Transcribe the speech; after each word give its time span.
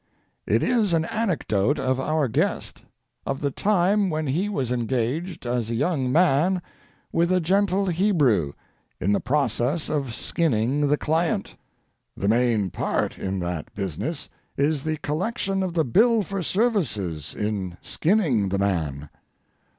It 0.47 0.63
is 0.63 0.93
an 0.93 1.05
anecdote 1.05 1.77
of 1.77 1.99
our 1.99 2.27
guest, 2.27 2.83
of 3.23 3.39
the 3.39 3.51
time 3.51 4.09
when 4.09 4.25
he 4.25 4.49
was 4.49 4.71
engaged 4.71 5.45
as 5.45 5.69
a 5.69 5.75
young 5.75 6.11
man 6.11 6.59
with 7.11 7.31
a 7.31 7.39
gentle 7.39 7.85
Hebrew, 7.85 8.53
in 8.99 9.11
the 9.13 9.19
process 9.19 9.91
of 9.91 10.15
skinning 10.15 10.87
the 10.87 10.97
client. 10.97 11.55
The 12.17 12.27
main 12.27 12.71
part 12.71 13.19
in 13.19 13.37
that 13.41 13.71
business 13.75 14.27
is 14.57 14.81
the 14.83 14.97
collection 15.03 15.61
of 15.61 15.75
the 15.75 15.85
bill 15.85 16.23
for 16.23 16.41
services 16.41 17.35
in 17.35 17.77
skinning 17.83 18.49
the 18.49 18.57
man. 18.57 19.07